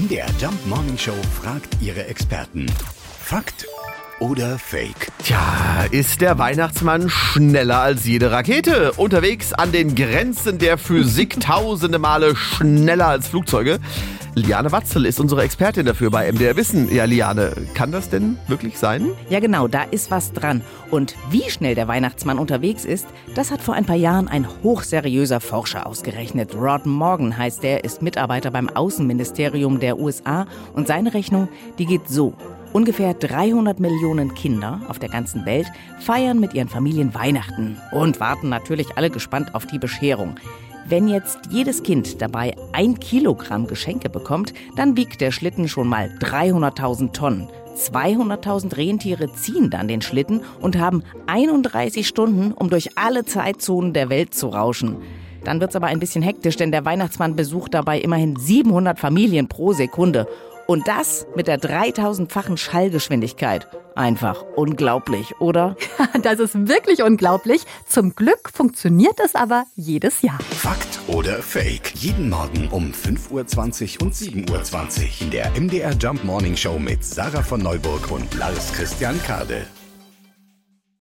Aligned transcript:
MDR 0.00 0.28
Jump 0.40 0.66
Morning 0.66 0.96
Show 0.96 1.16
fragt 1.42 1.76
ihre 1.82 2.06
Experten. 2.06 2.64
Fakt 3.22 3.66
oder 4.18 4.58
Fake? 4.58 5.08
Tja, 5.22 5.84
ist 5.90 6.22
der 6.22 6.38
Weihnachtsmann 6.38 7.10
schneller 7.10 7.80
als 7.80 8.06
jede 8.06 8.30
Rakete? 8.30 8.92
Unterwegs 8.92 9.52
an 9.52 9.72
den 9.72 9.94
Grenzen 9.94 10.58
der 10.58 10.78
Physik 10.78 11.40
tausende 11.40 11.98
Male 11.98 12.34
schneller 12.34 13.08
als 13.08 13.28
Flugzeuge? 13.28 13.78
Liane 14.34 14.70
Watzel 14.70 15.06
ist 15.06 15.18
unsere 15.18 15.42
Expertin 15.42 15.86
dafür 15.86 16.10
bei 16.10 16.30
MDR 16.30 16.56
Wissen. 16.56 16.94
Ja, 16.94 17.04
Liane, 17.04 17.52
kann 17.74 17.90
das 17.90 18.08
denn 18.10 18.38
wirklich 18.46 18.78
sein? 18.78 19.08
Ja, 19.28 19.40
genau, 19.40 19.66
da 19.66 19.82
ist 19.82 20.12
was 20.12 20.32
dran. 20.32 20.62
Und 20.90 21.16
wie 21.30 21.50
schnell 21.50 21.74
der 21.74 21.88
Weihnachtsmann 21.88 22.38
unterwegs 22.38 22.84
ist, 22.84 23.08
das 23.34 23.50
hat 23.50 23.60
vor 23.60 23.74
ein 23.74 23.86
paar 23.86 23.96
Jahren 23.96 24.28
ein 24.28 24.46
hochseriöser 24.62 25.40
Forscher 25.40 25.84
ausgerechnet. 25.84 26.54
Rod 26.54 26.86
Morgan 26.86 27.36
heißt 27.36 27.64
er, 27.64 27.82
ist 27.82 28.02
Mitarbeiter 28.02 28.52
beim 28.52 28.68
Außenministerium 28.68 29.80
der 29.80 29.98
USA 29.98 30.46
und 30.74 30.86
seine 30.86 31.12
Rechnung, 31.12 31.48
die 31.78 31.86
geht 31.86 32.08
so. 32.08 32.34
Ungefähr 32.72 33.14
300 33.14 33.80
Millionen 33.80 34.34
Kinder 34.34 34.80
auf 34.86 35.00
der 35.00 35.08
ganzen 35.08 35.44
Welt 35.44 35.66
feiern 35.98 36.38
mit 36.38 36.54
ihren 36.54 36.68
Familien 36.68 37.14
Weihnachten 37.14 37.78
und 37.90 38.20
warten 38.20 38.48
natürlich 38.48 38.96
alle 38.96 39.10
gespannt 39.10 39.56
auf 39.56 39.66
die 39.66 39.80
Bescherung. 39.80 40.36
Wenn 40.86 41.08
jetzt 41.08 41.38
jedes 41.50 41.82
Kind 41.82 42.20
dabei 42.20 42.54
ein 42.72 42.98
Kilogramm 42.98 43.66
Geschenke 43.66 44.08
bekommt, 44.08 44.52
dann 44.76 44.96
wiegt 44.96 45.20
der 45.20 45.30
Schlitten 45.30 45.68
schon 45.68 45.88
mal 45.88 46.10
300.000 46.20 47.12
Tonnen. 47.12 47.48
200.000 47.76 48.76
Rentiere 48.76 49.32
ziehen 49.32 49.70
dann 49.70 49.88
den 49.88 50.02
Schlitten 50.02 50.42
und 50.60 50.78
haben 50.78 51.02
31 51.26 52.06
Stunden, 52.06 52.52
um 52.52 52.70
durch 52.70 52.98
alle 52.98 53.24
Zeitzonen 53.24 53.92
der 53.92 54.10
Welt 54.10 54.34
zu 54.34 54.48
rauschen. 54.48 54.96
Dann 55.44 55.60
wird's 55.60 55.76
aber 55.76 55.86
ein 55.86 56.00
bisschen 56.00 56.22
hektisch, 56.22 56.56
denn 56.56 56.72
der 56.72 56.84
Weihnachtsmann 56.84 57.36
besucht 57.36 57.74
dabei 57.74 58.00
immerhin 58.00 58.36
700 58.36 58.98
Familien 58.98 59.48
pro 59.48 59.72
Sekunde. 59.72 60.26
Und 60.66 60.86
das 60.86 61.26
mit 61.34 61.46
der 61.46 61.58
3000-fachen 61.58 62.56
Schallgeschwindigkeit. 62.56 63.66
Einfach 63.94 64.44
unglaublich, 64.56 65.34
oder? 65.40 65.76
Das 66.22 66.38
ist 66.38 66.68
wirklich 66.68 67.02
unglaublich. 67.02 67.62
Zum 67.86 68.14
Glück 68.14 68.50
funktioniert 68.52 69.18
es 69.24 69.34
aber 69.34 69.64
jedes 69.74 70.22
Jahr. 70.22 70.38
Fakt 70.50 71.00
oder 71.06 71.42
Fake? 71.42 71.92
Jeden 71.94 72.28
Morgen 72.28 72.68
um 72.68 72.92
5.20 72.92 74.00
Uhr 74.00 74.06
und 74.06 74.14
7.20 74.14 74.50
Uhr 74.50 75.08
in 75.20 75.30
der 75.30 75.50
MDR 75.58 75.92
Jump 75.92 76.24
Morning 76.24 76.56
Show 76.56 76.78
mit 76.78 77.04
Sarah 77.04 77.42
von 77.42 77.62
Neuburg 77.62 78.10
und 78.10 78.34
Lars 78.34 78.72
Christian 78.72 79.20
Kade. 79.22 79.66